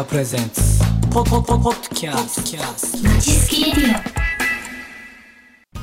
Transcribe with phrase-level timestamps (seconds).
[0.00, 0.62] 川プレゼンツ
[1.12, 2.62] ポポポポッドキャスト
[3.06, 4.00] まちすきレディ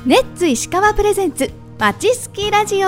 [0.07, 2.87] ネッツ石川プレゼンツまちすきラジオ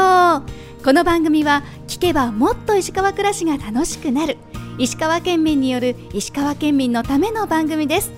[0.84, 4.38] この番組は聞けばもっと石川暮らしが楽しくなる
[4.80, 8.12] 石川県民による石川県民のための番組です。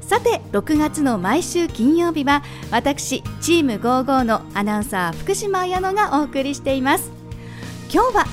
[0.00, 2.42] さて6月の毎週金曜日は
[2.72, 7.12] 私チーム55のアナウンサー福島彩乃がお送りしています。
[7.92, 8.24] 今日は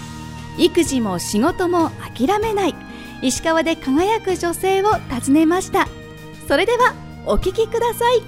[0.58, 2.87] 育児も仕事も諦めない
[3.24, 5.88] 石川で輝く女性を訪ねました。
[6.48, 6.94] それでは
[7.26, 8.22] お聞きください。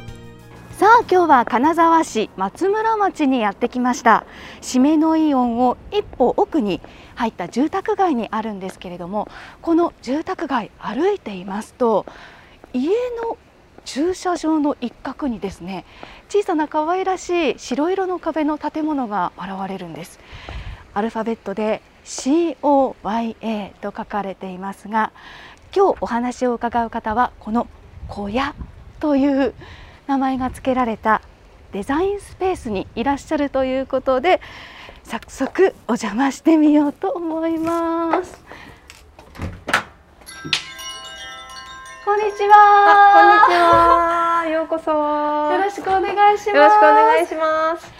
[0.71, 4.25] さあ今日は金沢市松村町にやってきました。
[4.61, 6.81] 締めのイオンを一歩奥に
[7.13, 9.27] 入った住宅街にあるんですけれども
[9.61, 12.05] この住宅街歩いていますと
[12.73, 12.89] 家
[13.23, 13.37] の
[13.85, 15.85] 駐車場の一角にですね
[16.29, 20.19] 小さな可愛らしい白色の壁の建物が現れるんです。
[20.95, 25.11] アルファベットで COYA と書かれていますが
[25.75, 27.67] 今日お話を伺う方はこの
[28.07, 28.55] 小屋
[28.99, 29.53] という
[30.07, 31.21] 名前が付けられた
[31.71, 34.41] デザインスペースにいらっしゃるということで
[35.03, 38.43] 早速お邪魔してみようと思います
[42.03, 44.47] こんにちはこんにちは。
[44.49, 44.91] ようこそ。
[44.91, 47.98] よよろしくお願いしますろしくお願いします。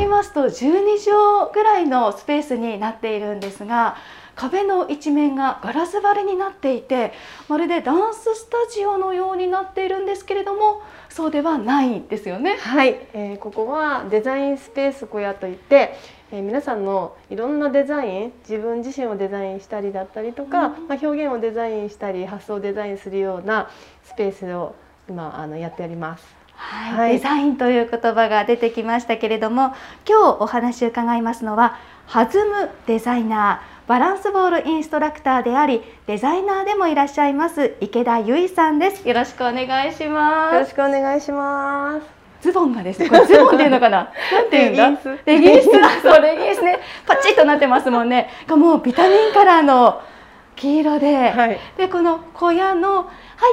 [0.00, 3.98] 入りますと12畳ぐらいのスペースになっているんですが
[4.34, 7.12] 壁の一面がガラス張りになっていて
[7.48, 12.56] まるでダンススタジオのようになっているんですけれどもそうではないんですよね。
[12.56, 15.94] はい、えーここはデザインスペース小屋といって、
[16.32, 23.68] えー皆さんのいろんなデザイン、自分自身をデザインしたりだったりとか、まあ表現をデザインしたり発想をデザインするような
[24.04, 24.74] スペースを
[25.08, 26.39] 今あのやっております。
[26.62, 27.12] はい、はい。
[27.12, 29.74] デザインという言葉が出てきましたけれども
[30.08, 31.78] 今日お話を伺いますのは
[32.12, 39.08] 弾むデザイナーバランスボールインストラクターでありデザイナーでもいらっしゃいます池田由衣さんです。
[39.08, 40.58] よろしくお願いしよます。
[40.60, 42.06] ろしくお願いします。
[42.40, 44.10] ズボンがですねこれズボンっていうのかな？
[44.32, 45.18] なんていうんだレギンス。
[45.26, 45.66] レギンス。
[45.84, 46.78] あそうレギンスね。
[47.06, 48.30] パチッとなってますもんね。
[48.46, 50.00] がもうビタミンカラーの
[50.60, 51.58] 黄色で、はい。
[51.78, 53.10] でこの小屋の入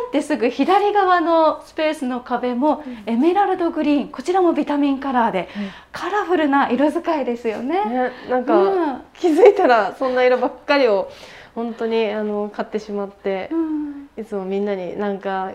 [0.09, 5.47] ってすぐ左側のスペースの壁もエメラルドグリーンこちらもビタミンカラーで
[5.93, 7.85] カラフルな色使いですよね。
[7.85, 11.09] ね、なんか、うん気づいたらそんな色ばっかりを
[11.55, 13.49] 本当にあの買ってしまって。
[13.51, 15.51] うんいつもみんなになんか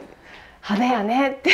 [0.63, 1.51] 派手やねって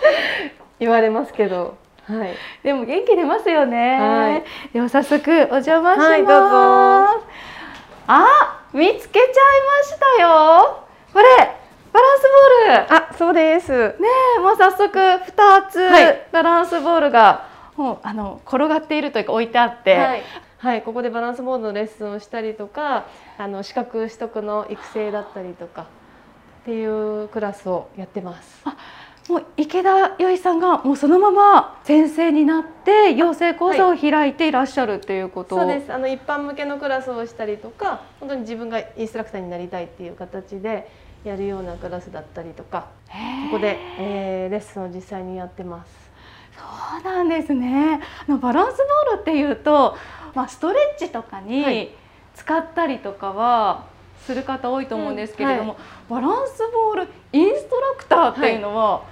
[0.80, 2.34] 言われますけど、はい。
[2.62, 4.00] でも元気出ますよね。
[4.00, 6.10] はいでは早速お邪魔します。
[6.10, 7.22] はいどうぞ
[8.06, 9.32] あ見つけちゃい
[9.66, 10.84] ましたよ。
[11.12, 11.24] これ
[11.92, 12.22] バランス
[12.68, 12.94] ボール。
[12.94, 13.72] あ、そうです。
[13.72, 13.94] ね
[14.36, 20.22] えもう早速2つはいバランスボールがもうあの転がっているというか置いてあって、はい。
[20.58, 23.06] はい、ここでバランスボードのレッスンをしたりとか、
[23.38, 25.82] あの資格取得の育成だったりとか
[26.62, 26.84] ってい
[27.24, 28.64] うクラスをやってます。
[29.28, 35.92] もう池田由衣さんがもうそのまま先生になって養成講座を開いていらっしゃるっていうこと、そうです。
[35.92, 40.90] あの一般向けのクラスをしたりとか、本当に自分がインストラクターになりたいっていう形で
[41.24, 43.12] やるようなクラスだったりとか、こ
[43.52, 46.10] こで、えーレッスンを実際にやってます。
[46.56, 46.62] そ
[47.00, 48.00] うなんですね。
[48.40, 49.96] バランスボールっていうと、
[50.34, 51.88] まあ、ストレッチとかはにい。
[52.34, 53.84] 使ったりとかは
[54.24, 55.78] する方多いと思うんですけれども、うん
[56.08, 59.02] バランスボールインストラクターっていうのは、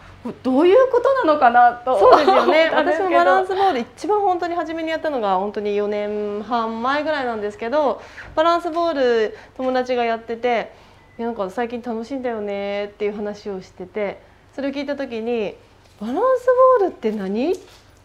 [0.43, 1.99] どういうことなのかなと。
[1.99, 2.71] そうですよね。
[2.75, 8.01] 私もバランスボール一番本当に初めにやったのが本当に4年半前ぐらいなんですけど
[8.35, 10.73] バランスボール友達がやってて
[11.19, 14.21] なんか最近楽しいんだよねっていう話をしてて
[14.55, 15.55] それを聞いた時に
[16.01, 16.21] バランス
[16.81, 17.55] ボールって何？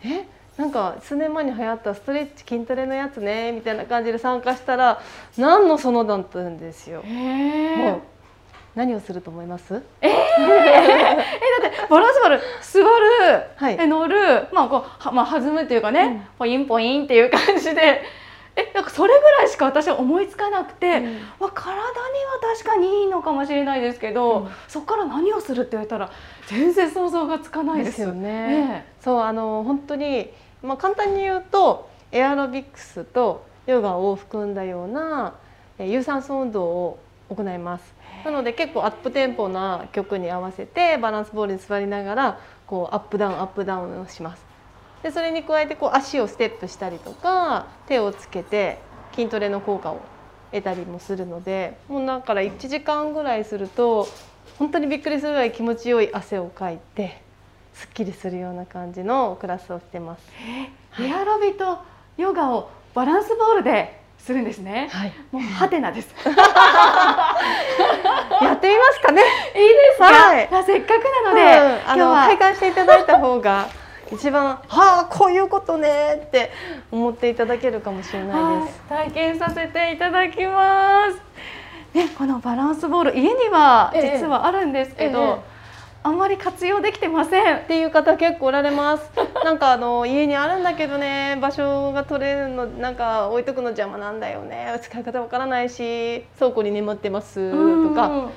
[0.03, 0.25] え？
[0.57, 5.01] なんか数年前に流行ったストレッチ筋トレのやつねみたいな感じで参加したら
[5.37, 7.01] 何のそのだったんですよ。
[7.03, 8.10] へもうえ
[8.75, 9.81] 何をすると思います？
[11.89, 12.85] バランスボール座る、
[13.55, 13.77] はい。
[13.79, 18.01] え乗る、まあこうはまあ弾むっていうかね、ポインポインっていう感じで、
[18.55, 21.19] えなんかそれぐらいしか私は思いつかなくて、うん。
[21.39, 21.89] まあ体には
[22.55, 24.49] 確かにいいのかもしれないですけど、うん。
[24.67, 26.09] そこから何をするって言われたら
[26.47, 27.83] 全然想像がつかないで。
[27.85, 28.67] ですすよね。
[28.67, 30.31] ねそうあの本当に
[30.63, 35.33] まあ簡単に言うとエアロビクスとヨガを含んだような
[35.77, 36.99] えー有酸素運動を
[37.33, 37.93] 行います。
[38.25, 44.45] なので結構アップテンポな曲に合わせてバランスボールに座りながらこうアップダウンアップダウンをします。
[45.01, 48.77] でそれに加えてこう足をステップしたりとか手をつけて
[49.15, 50.01] 筋トレの効果を
[50.51, 54.07] 得たりもするのでもうだから1時間ぐらいすると
[54.59, 57.21] 本当にびっくりするぐらい気持ちよい汗をかいて
[57.73, 60.23] すっきりするような感じのクラスをしてます。
[61.01, 61.79] エアロビと
[62.17, 64.87] ヨガをバランスボールでするんですね。
[64.91, 66.13] はい、もうハテナです。
[68.41, 69.21] やってみますかね。
[69.55, 70.05] いいですか？
[70.05, 73.67] はいあせっかくなので、うん今日は体感していただいた方が
[74.11, 76.51] 一番はあこういうことねって
[76.91, 78.81] 思っていただけるかもしれないはいです。
[78.89, 81.17] 体験させていただきます。
[81.97, 85.50] ね、このバランスボール家にはええ実はあるんですけど、ええ
[86.03, 87.57] あんまり活用できてません。
[87.57, 89.11] っていう方結構おられます。
[89.45, 97.51] なんかあの家にあるんだけどね場所が取れるのなんか置いとくの邪魔なんだよね使い方わからないし倉庫に眠ってます
[97.89, 98.07] とか。
[98.07, 98.29] うん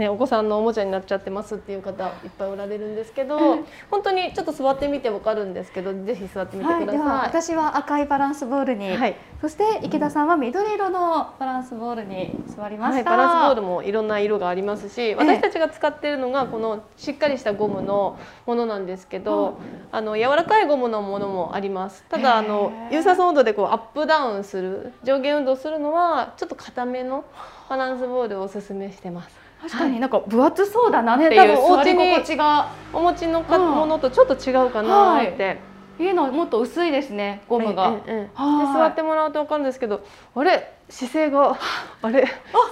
[0.00, 3.66] ね、お子さんのおもちゃになっちゃってますっていう方いっぱいおられるんですけど、うん。
[3.90, 6.98] 本当にちょっと座ってみてわかるんですけどぜひ座ってみてはい、ください。
[6.98, 9.14] では私は赤いバランスボールに、はい。
[9.42, 13.10] そして池田さんは緑色のバランスボールに座りまはい、した。
[13.10, 19.58] バランスボールもいろんな色がありますし私たちが使っているのがこのしっかりしたゴムのものなんですけど、
[19.92, 22.04] あの柔らかいゴムのものもあります。
[22.08, 27.24] ただあの有酸素運動でこうアップダウンする上下運動するのはちょっと硬めの
[27.68, 32.72] バランスボールをおすすめしてます確かになんか分厚そうだなっていう、ね多分お心地が。
[32.92, 35.58] お持ちのものとちょっと違うかなって、
[35.98, 38.00] 家のもっと薄いですねゴムが。
[38.06, 40.04] えええ座ってもらうと分かるんですけど
[40.34, 40.72] あれ？
[40.88, 41.56] 姿勢が
[42.02, 42.24] あれ？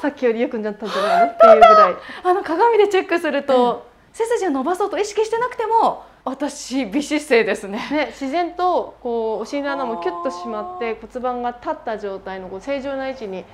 [0.02, 1.32] さっきより良くなったんじゃないの？
[1.32, 1.94] っていうぐらい。
[2.25, 7.79] あの鏡でチェックすると、背筋を伸ばそうと意識してなくても私美姿勢ですね。
[7.93, 13.44] ね、自然とこうお尻の穴もキュッと締まって骨盤が立った状態のこう正常な位置に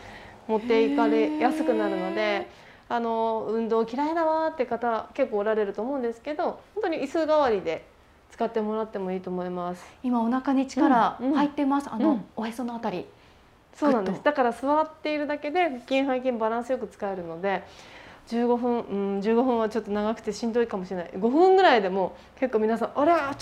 [0.48, 2.48] 持っていかれやすくなるので
[2.88, 7.84] あの運動嫌いだわーって方結構おられると思うんですけど本当に椅子代わりで
[8.30, 9.84] 使ってもらってもいいと思います。
[10.02, 11.34] 今お腹に力うんうん。
[11.34, 11.88] 入ってます。
[11.90, 12.24] あの、うん。
[12.36, 13.06] おへそのあたり。
[13.74, 14.22] そうなんです。
[14.22, 17.64] だから座っているだけで腹筋背筋バランスよく使えるので
[18.28, 21.10] 15分うん15分はちょっと長くてしんどいかもしれない。
[21.14, 23.12] 5分ぐらいでも結構皆さんあれ？
[23.12, 23.36] ちょっと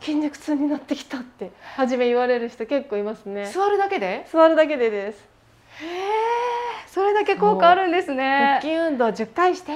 [0.00, 3.46] 筋肉痛になってきたって初め言われる人結構いますね。
[3.52, 4.26] 座るだけで？
[4.32, 5.18] 座るだけでです。
[5.80, 5.88] へえ、
[6.92, 8.58] それだけ効果あるんです腹ね。
[8.62, 9.72] 筋運動10回して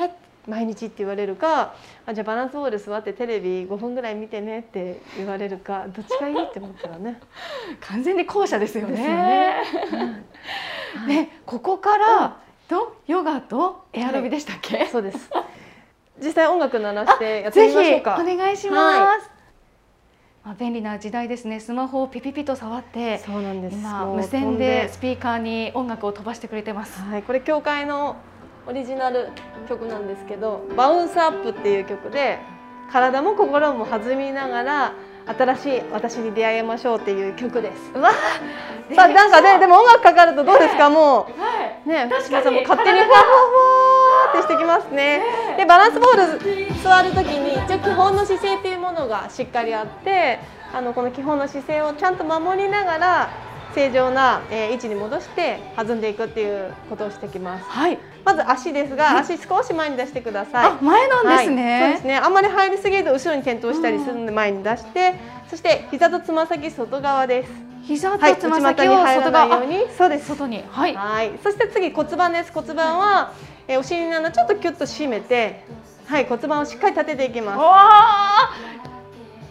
[0.48, 1.74] 毎日って言われるか
[2.04, 7.20] あじゃあバランスボール座ってテレビ5分ぐらい見てねって言われるかどっちがいいって思ったらね
[7.80, 9.02] 完全に後者ですよね。
[9.06, 10.22] ね
[11.06, 12.36] ね、ここから
[12.68, 14.86] とヨガとエアロビでしたっけ？
[14.86, 15.30] そうです
[16.18, 19.30] 実際音楽鳴らしてやってみましょうかお願いします。
[20.44, 21.60] まあ便利な時代ですね。
[21.60, 27.00] スマホをピピピと触って、そうなんです今無線でスピーカーに音楽を飛ばしてくれてます。
[27.00, 28.16] はい、これ教会の
[28.66, 29.28] オリジナル
[29.68, 32.38] 曲なんですけど「バウンスアップ」っていう曲で
[32.92, 34.92] 体も心も弾みながら
[35.26, 37.92] 新しい私に出会いましょうっていう曲です。
[37.94, 40.90] うわ、さあなんかねでも音楽かかるとどうですか？
[40.90, 41.28] もはい。
[41.86, 43.71] うね皆さんも勝手にふわふわふわ
[44.32, 45.22] ってしてきますね。
[45.56, 50.38] でバランスボール座る時に一応基本の姿勢っていうものがしっかりあって
[50.72, 53.30] あのこの基本の姿勢をちゃんと守りながら
[53.74, 57.64] 正常な、えー位置に戻して弾んでいくっていうことをしてきます。
[57.68, 57.98] はい。
[58.24, 60.70] まず足ですが、足少し前に出してください。
[60.72, 61.92] あ、前なんですはい、そうね。
[61.94, 62.16] ですね。
[62.18, 65.14] あんまり入りすぎると後ろに転倒したりするので前に出して、
[65.48, 67.71] そして膝とつま先外側です。
[67.82, 69.86] 膝はい、とつま先を外側、ないに。
[69.96, 70.28] そうです。
[70.28, 70.62] 外に。
[70.70, 70.94] はい。
[70.94, 71.32] はい。
[71.42, 72.52] そして次骨盤です。
[72.52, 73.32] 骨盤は、
[73.68, 75.64] えーお尻の穴ちょっとキュッと締めて、
[76.06, 77.58] はい、骨盤をしっかり立てていきます。
[77.58, 78.54] わあ。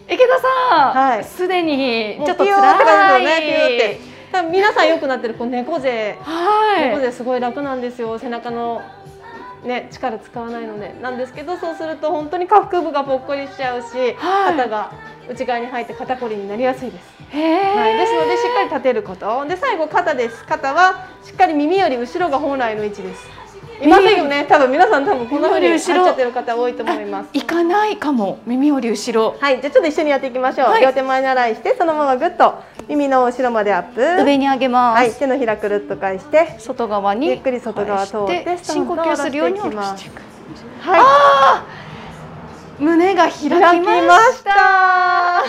[0.08, 0.38] 池田
[0.70, 3.24] さん、はいすでにちょっと辛い。
[3.24, 3.40] ね。
[3.40, 4.50] ピヨーって。
[4.50, 6.16] 皆さん良くなってるこの猫背。
[6.18, 7.00] 猫はい。
[7.00, 8.80] 背すごい楽なんですよ背中の
[9.64, 14.92] ね力使わないのでなんですけどそうすると本当に下腹部がぽっこりしちゃうし、はい肩が
[15.28, 17.22] 内側に入って肩こりになりやすいです。
[17.32, 19.44] はい、ですのでしっかり立てること。
[19.46, 20.44] で最後肩です。
[20.44, 23.42] 肩はしっかり耳より後ろが本来の位置です。
[23.80, 24.46] いませんよね。
[24.48, 27.30] 多分皆さん多分こんな風になっちゃってる方多いと思います。
[27.32, 28.38] 行かないかも。
[28.46, 29.36] 耳より後ろ。
[29.40, 29.60] はい。
[29.60, 30.82] じゃあちょっと一緒にやっていきましょう、はい。
[30.82, 34.24] 両手前に習いしてそのままぐっと耳の後ろまでアップ。
[34.24, 34.98] 上に上げます。
[34.98, 35.12] はい。
[35.12, 40.22] 手のひらくるっと返して外側にゆっくり外側通って深呼吸するように下ろしていく。
[42.82, 43.48] はい胸が開きま
[44.32, 44.36] し。
[44.36, 45.42] したた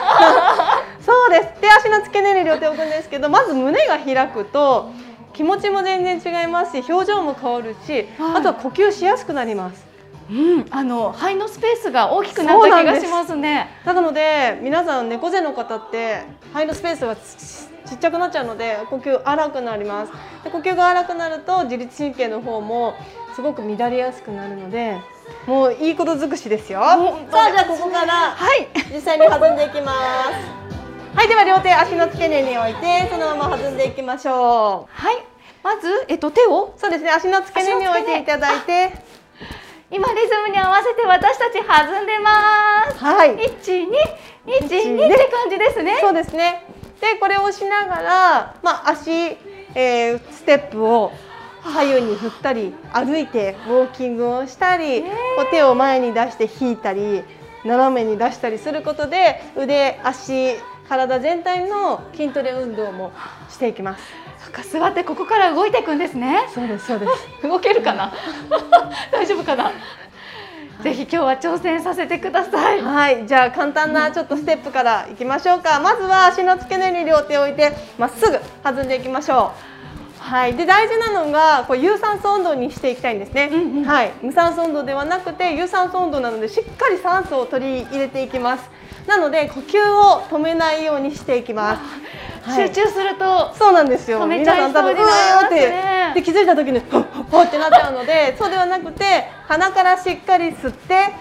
[1.02, 4.92] そうです手足の付け根に両手を置くんですけどまず胸が開くと
[5.34, 9.94] 気持ちも全然違いますし表情も変わるし、はいあとは呼吸しやすくなります
[10.30, 13.68] うん、あの肺のスペースが大きくなった気がしますね。
[13.86, 16.22] なので皆さん猫背の方って
[16.54, 17.22] 肺のスペースがち
[17.86, 20.14] ちっちゃくなっちゃうので呼吸荒くなります
[20.44, 22.96] で呼吸が荒くなると自律神経の方も
[23.36, 24.98] すごく乱れやすくなるので
[25.46, 26.80] もういいこと尽くしですよ。
[26.82, 28.68] さあじゃあここからはい。
[28.94, 29.98] 実際に弾んでいきます。
[31.16, 35.24] はいでは両手足の付け根に置いてそのまま弾んでいきましょはい。
[35.62, 36.74] まずえっと手を？
[36.76, 38.92] うそうですね足の付け根に置いていただいて。
[39.92, 42.98] 今リズムに合わせて私たち弾んでます。
[43.04, 43.36] はい。
[43.36, 45.98] 一二一二って感じですね。
[46.02, 46.66] そうですね。
[47.00, 49.12] でこれをしながらまあ足
[49.76, 51.12] えーステップを
[51.64, 55.08] 左右に振ったり歩いてウォーキングをしたり、こ
[55.48, 57.24] う手を前に出して引いたり
[57.64, 60.56] 斜めに出したりすることで腕足
[60.90, 63.12] 体全体の筋トレ運動も
[63.50, 64.04] していきます。
[64.72, 67.08] 座ってここから動いていくんですねそうですそうで
[67.42, 67.42] す。
[67.48, 68.12] 動けるかな？
[69.12, 69.72] 大丈夫かな？
[70.82, 75.80] ぜひ今日は挑戦させてくださいはい、じゃあ簡単なちょっとステップからいきましょうか。
[75.80, 79.73] まずは足の付け根に両手を置いてまっすぐ弾んでいきましょう。
[80.24, 83.50] はい、で大事なのがこう有酸素運動にしていきたいんですね。
[83.52, 88.70] うんうんはい、無酸素運動ではなくて有酸素運動なのでしっかり酸素を取り入れていきます。
[89.06, 91.82] なので呼吸を止めないようにしていきます。
[91.82, 92.24] はい
[92.56, 94.20] 集中するとそうなんですよ。
[94.20, 95.68] 止めちゃい皆さん多分そうになりね
[96.12, 101.14] ってで気づいた時に ほっほっってなっちゃうので、そうではなくて鼻からしっかり吸って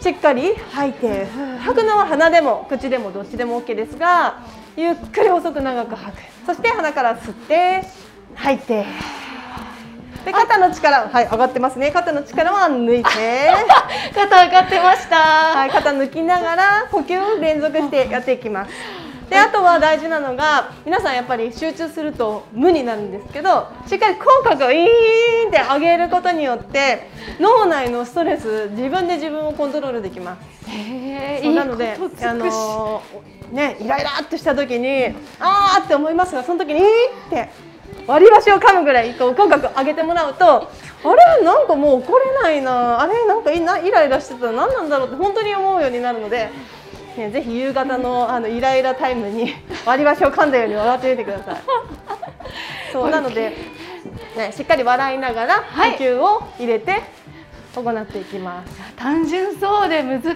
[0.00, 1.28] しっかり吐いて
[1.60, 4.38] 吐くのは鼻でも口でもどっちでも OK ですが、
[4.76, 6.20] ゆっくり細く長く吐く。
[6.46, 7.82] そして鼻から吸って
[8.34, 8.84] 吐いて。
[10.24, 11.90] で肩の力はい上がってますね。
[11.90, 13.08] 肩の力は抜いて。
[14.14, 19.09] 肩上がってました、はい、肩抜きながら呼吸を連続してやっていきます。
[19.30, 24.86] であとは大事なのが皆さんやっぱり集中すると無になるんですけどしっかり口角をイーン
[25.48, 27.08] って上げることによって
[27.38, 30.68] 脳内のストレス自分で自分をコントロールできます。
[30.68, 31.98] へえそうなのであ
[32.34, 36.88] のーねイライラっとした時にあーって思いますがその時にイーン
[37.28, 37.48] って
[38.06, 40.68] 割り箸を噛むぐらいこう口角上げてもらうとあ
[41.38, 41.44] れ？
[41.44, 43.00] なんかもう怒れないな。
[43.00, 43.26] あれ？
[43.26, 44.46] なんかいなイライラしてた。
[44.46, 46.50] ら何なんだろうって本当に思うようになるので。
[47.16, 51.60] ね、ぜひ夕方のあのイライラタイムに割り箸を噛んだように笑ってみてください。
[52.92, 53.52] そうなので、
[54.36, 55.96] ね、しっかり笑いながら呼はい。
[55.96, 57.02] 吸を入れて
[57.74, 58.80] 行っていきます。
[58.96, 60.28] 単純そうで難し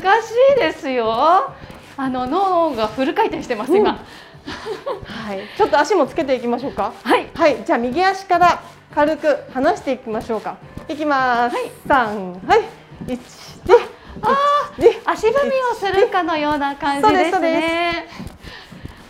[0.56, 1.52] いですよ。
[1.96, 6.92] あの脳がフル回転してます今、はい、ちょっと足もつけていきましょうか。
[7.02, 7.28] はい。
[7.34, 8.62] はい、じゃあ右足から
[8.94, 10.56] 軽く離していきましょうか。
[10.88, 11.56] いきます。
[11.86, 13.20] 三、はい、一、
[13.64, 13.80] 二、一、
[15.04, 18.06] 足踏みをするかのような感じですね。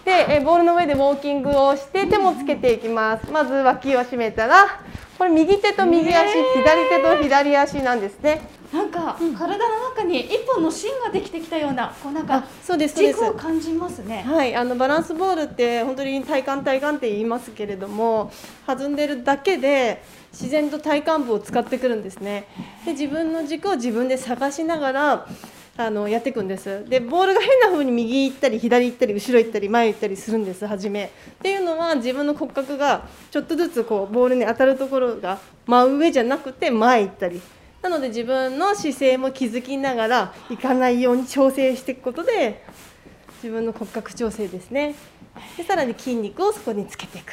[0.04, 3.30] で、えボールの上でウォーキングをして手もつけていきます。
[3.30, 4.80] まず脇を締めたら、
[5.16, 8.42] これ右手と右足、ねえ左手と左足なんですね。
[8.72, 12.96] なんか、体の中に一本の芯ができてきたようなこうなんかそうです。
[12.96, 14.24] 軸を感じますね。
[14.26, 18.32] はい、あのバランスボールって本当に体幹体幹って言いますけれども
[18.66, 20.02] 弾んでるだけで
[20.32, 22.48] 自然と体幹部を使ってくるんですね。
[22.84, 25.26] で自分の軸を自分で探しながら
[25.76, 26.88] あのやっていくんです。
[26.88, 31.04] でボールが変な風に右行ったり左行ったり後ろ行ったり前行ったりするんです初め。
[31.06, 31.08] っ
[31.42, 37.40] ていうのは自分の骨格がちょっとずつこうボールに当たるところが真上じゃなくて前行ったり。
[37.82, 42.64] なので自分の姿勢も気づきながら行かないように調整していくことで
[43.42, 44.94] 自分の骨格調整ですね。
[45.56, 47.32] でさらに筋肉をそこにつけていく。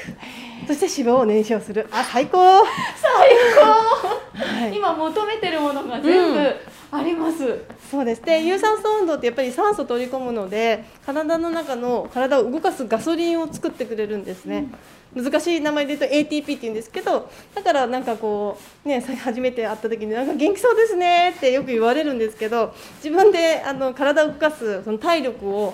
[0.67, 1.87] そして脂肪を燃焼する。
[1.91, 2.63] あ最高。
[2.97, 6.55] 最高、今求めてるものが全部
[6.91, 8.21] あります、そうです。
[8.21, 14.67] で有酸素運動ってやっぱり酸素を取り込むので体の中の体を動かすガソリンを作ってくれるんですね、
[15.15, 25.73] 難しい名前で言うと ATP って言うんですけどだからなんかこうねさ初めて会った時になんか元気そうですねってよく言われるんですけど自分であの体を動かすその体力を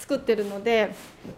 [0.00, 0.94] 作ってるので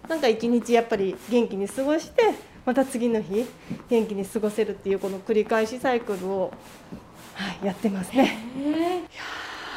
[0.08, 3.46] なんか一日やっぱり元気に過ごしてまた次の日
[3.90, 6.52] 元気に過ごせるっていうこの繰り返しサイクルを、
[7.34, 8.38] はい、やってますね。
[8.58, 8.64] えー。
[8.64, 9.08] いや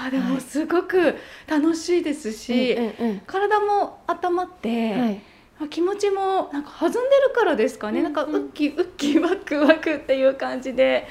[0.08, 1.16] ーでもすごく
[1.48, 3.20] 楽しいですし、うんうんうん。
[3.26, 5.22] 体も温まって、はい。
[5.70, 11.08] 気持ちもなんか弾んでるからですかね、うんなんかウッキウッキワクワクっていう感じで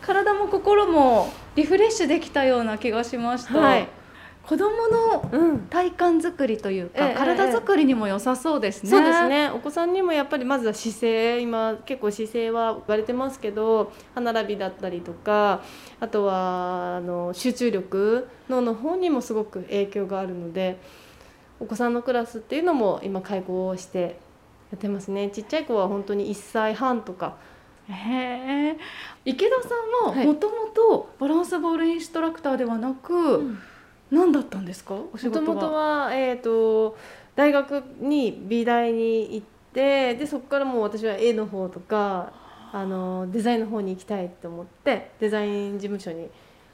[0.00, 3.88] 体も心もリフレッシュできたような気がしました、はい
[4.46, 5.58] 子供のうん。
[5.68, 8.90] 体幹作りというか、ええ体作りにも良さそうですね。
[8.90, 9.50] そうですね。
[9.50, 15.62] お子さんにもやっぱりまずは姿勢今結構姿勢は言われてますけど歯並びだったりとか
[16.00, 20.78] あとはあの集中力脳の方にもすごく影響があるので
[21.60, 24.18] お子さんのクラスっていうのも今開講をして
[24.70, 25.30] やってますね。
[25.30, 27.36] ちっちゃい子は本当に1歳半とか。
[27.88, 28.78] へえ。
[29.24, 30.26] 池田さんははい。
[30.26, 33.56] もともとバランスボールインストラクターではなく、
[34.10, 34.94] 何だったんですか？
[35.12, 35.40] お仕事は。
[35.40, 36.96] もともとは、えー、と
[37.36, 42.32] 大学に美大に行ってでそこからもう私は絵の方とか
[42.72, 46.28] あのデザインの方に行きたいと思ってデザイン事務所に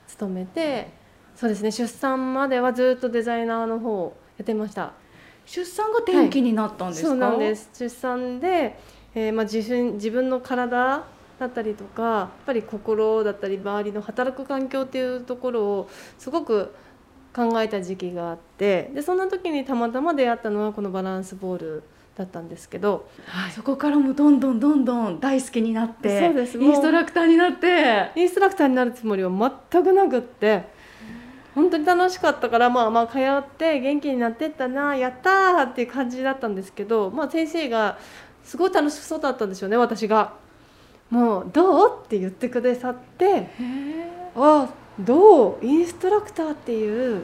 [0.06, 0.88] 勤めて
[1.34, 4.92] そうですね出産まではずっとデザイナーの方をやってました。
[5.44, 7.70] 出産が転機になったんですか、そうなんです。
[7.72, 8.76] 出産で、
[9.14, 11.04] えーまあ、自分自分の体
[11.38, 16.74] だったりとかやっぱり心だったり周りの働く環境っていうところをすごく
[17.36, 21.82] 考えた時期があってでそんな時にたまたま出会ったのはこのバランスボール
[22.16, 23.06] だったんですけど、
[23.54, 28.10] そこからもどんどんどんどん大好きになってそうですインストラクターになって。
[28.16, 29.30] インストラクターになるつもりは
[29.70, 30.64] 全くなくって
[31.54, 37.98] 本当に楽しかったからまあまあ通って元気になってったなやったーっていう感じだったんですけど、まあ、先生が
[38.44, 40.32] すごい楽しそうだったんでしょうね私が。
[41.10, 42.00] もうどう？
[42.04, 43.50] って言ってくださって
[44.34, 47.22] あどうインストラクターっていう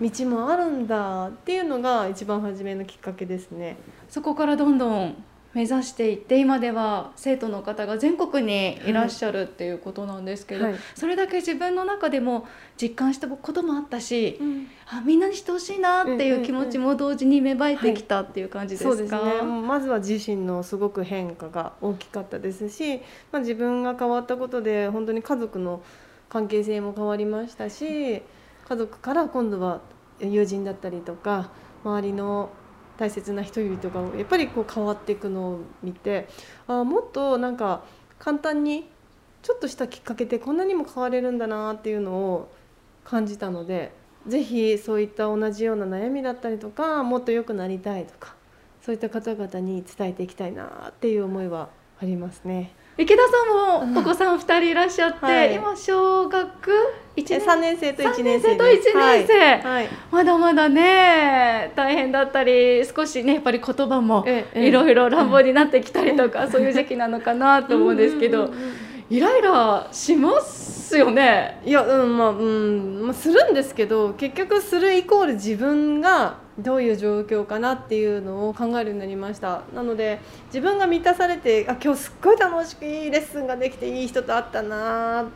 [0.00, 3.76] 道もあるんだっていうのが一番初めのきっかけですね。
[4.08, 10.74] そこからどんどん目指していって今では生徒の方が全国にいらっしゃるっていうことなんですけど、はい。
[10.96, 14.66] それだけ自分の中でも実感したこともあったし、うん。
[14.88, 19.42] あみんなにしてほしいなっていう気持ちも同時に芽生えてきたっていう感じですか、そうですね。
[19.42, 22.96] まずは自身のすごく変化が大きかったですし、
[23.30, 25.82] まあ、自分が変わったことで本当に家族の
[26.34, 28.20] 関係性も変わりましたし
[28.68, 29.80] 家族から今度は
[30.18, 31.50] 友人だったりとか
[31.84, 32.50] 周りの
[32.98, 36.26] 大切な人々がやっぱりこう変わっていくのを見て
[36.66, 37.84] あもっとなんか
[38.18, 38.90] 簡単に
[39.42, 42.52] ちょっとしたきっかけでこんなにも変われるんだなっていうのを
[43.04, 43.92] 感じたので
[44.26, 48.34] ぜひそういった同じような悩みだったりとかもっと良くなりたいとか
[48.82, 51.68] そういった方々に伝えていきたいなっていう思いは
[52.02, 52.74] ありますね。
[52.96, 55.54] 池田さんもお子さん2人いらっしゃって、はい。
[55.56, 56.70] 今小学
[57.16, 59.62] 1え年3年生と1 3年生と1年生、はい。
[59.62, 64.68] はいまだまだね大変だったり少しねやっぱり言葉もええ。
[64.68, 68.72] いろいろ乱暴になってきたりとか、そういう時期なのかなと思うんですけど、うんうんうんうん。
[69.10, 71.60] イライラしますよね。
[71.64, 79.62] いやうんまあうん、まあ、するんですけど結局するイコール自分がどういう状況かなっていうのを考えるようになりました。
[79.74, 85.26] なので自分が満たされてあ今日すっごい楽しくいいレッスンができていい人と会ったなっ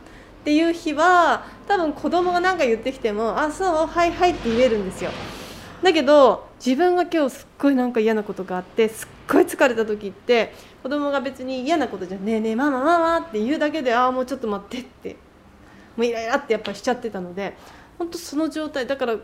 [0.44, 5.10] ていう日は多分子供が何か言ってきても「あそうはいはい」って言えるんですよ。
[5.82, 15.16] だけど自分が今日すっごいなんか嫌なことがあってすっごい疲れた時って子供が別に嫌なことじゃ「ねえねえママママ」って言うだけで「ああもうちょっと待って」って
[15.96, 17.56] もうイライラってやっぱしちゃってたので
[17.98, 19.16] 本当その状態だから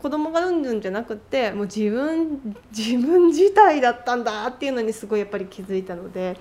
[0.00, 6.36] 子供がうんぬんじゃなくてもう自分 自分自体だったんだっていうのにすごいやっぱり気づいたので、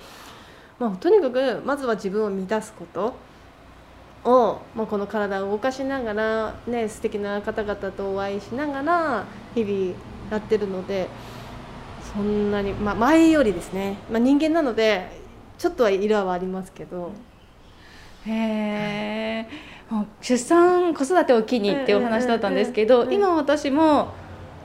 [0.79, 3.13] まあ、とにかくまずは自分を満たすこと
[4.23, 9.95] を、まあ、この体を動かしながら、ね、素敵な方々とお会いしながら日々
[10.31, 11.07] やってるので
[12.13, 15.19] そんなに、まあ、前よりですね、まあ、人間なので
[15.57, 17.11] ちょっとは色はありますけど。
[18.25, 19.78] へー
[20.21, 24.13] 出産子育てを機にっていうお話だったんですけど、うんうんうん今私も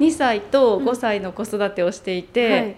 [0.00, 2.76] 2歳と5歳の子育てをしていて、はい。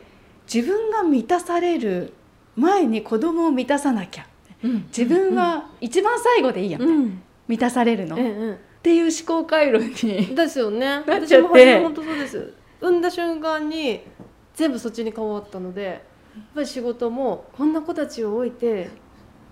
[0.53, 2.13] 自分が満たされる
[2.55, 4.27] 前に子供を満たさなきゃ
[4.63, 7.23] 自分は一番最後でいいや、うん。
[7.49, 8.59] 満たされるの、っうんうん。
[8.83, 11.03] ていう思考回路にですよね。
[11.07, 12.53] 私も本当そうです。
[12.81, 14.03] 産んだ瞬間に
[14.55, 18.91] 全部そっちに変わったのでやっぱり仕事もこんな子たちを置いて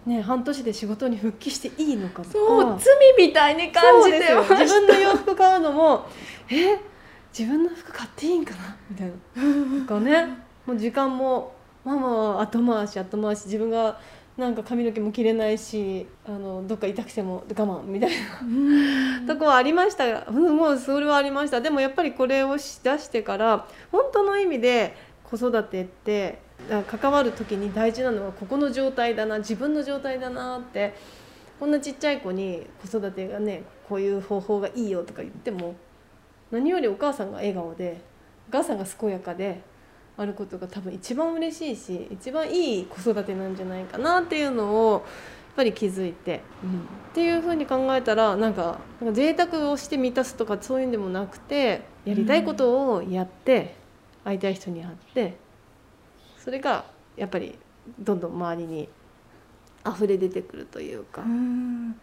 [0.07, 2.33] ね半年で仕事に復帰していいのかとか。
[2.33, 4.75] そう罪みたいに感じてまそうですよ。
[4.75, 6.07] 自し分の洋服買うのも
[6.51, 6.79] え
[7.37, 8.77] 自分の服買っていいんかな？
[8.91, 9.13] みたいな。
[9.83, 10.27] とかね
[10.67, 13.45] もう時間もママは後回し後回し。
[13.47, 13.99] 自分が
[14.37, 19.27] なんか髪の毛も切れないしあのどっか痛くても我慢みたいな。
[19.33, 20.07] とこはありました。
[20.07, 21.61] が、うん、もうそれはありました。
[21.61, 26.54] でもやっぱりこれをし出してから本当の意味で子育てってあ
[26.87, 30.95] 関わる時に大事なのはここの状態だな自分の状態だなって
[31.61, 35.75] こんなちっちゃい子に子育てがねこういう方法がいいよとか言っても
[36.51, 38.01] 何よりお母さんが笑顔で
[38.49, 39.61] お母さんが健やかで
[40.17, 45.03] あることが多分一番嬉しいし一番いい子育てなんじゃないかなっていうのをやっ
[45.57, 46.41] ぱり気づいて、
[47.11, 53.77] っていうふうに考えたらなんかなんか贅沢をして満たすとかそういうんでもなくてやりたいことをやって、
[54.25, 55.37] 会いたい人に会って
[56.45, 56.85] それが
[57.17, 57.59] やっぱり
[57.99, 58.89] どんどん周りに
[59.87, 61.23] 溢れ出てくるというか。
[61.23, 61.97] うん。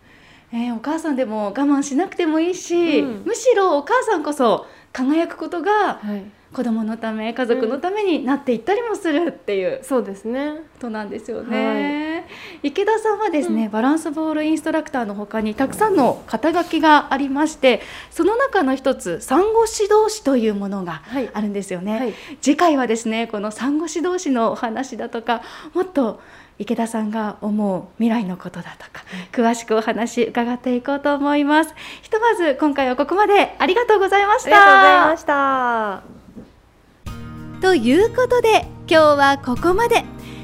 [0.52, 3.24] えーお母さんでも我慢しなくてもいいし、うん。
[3.26, 6.24] むしろお母さんこそ輝くことがはい、
[6.54, 9.80] 子供のため家族のためになっていったりもするっていう。
[9.84, 10.56] そうですね。
[10.74, 11.48] ことなんですよね、
[12.64, 21.30] 池田さんはですね、バランスボールインストラクターの他にたくさんの肩書きがありましてその中の一つ産後指導士というものがはい。
[21.34, 22.14] あるんですよね、はい。
[22.42, 25.42] 次回はですねこの産後指導士のお話だとか
[25.74, 26.22] もっと
[26.60, 31.74] 池田さんが思う未来のことだとか詳しくお話伺っていこうと思います。
[32.04, 34.50] ひとまず今回はここまでありがとうございました。
[34.50, 36.04] ありがとうございました。
[37.62, 40.04] ということで今日はここまで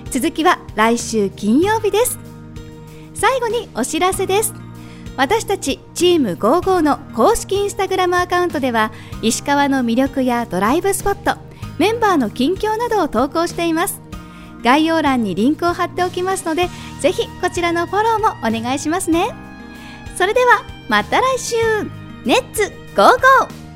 [0.09, 2.17] 続きは来週金曜日です。
[3.13, 4.53] 最後にお知らせです。
[5.17, 8.91] 私たちチーム55の公式インスタグラムアカウントでは
[9.21, 11.39] 石川の魅力やドライブスポット
[11.79, 13.99] メンバーの近況などを投稿しています。
[14.63, 16.67] 概要欄にリンクを貼っておきますので
[16.99, 19.29] ぜひこちらのフォローもお願いしますね。
[20.15, 21.55] それではまた来週。
[22.25, 23.66] ネッツゴーゴー。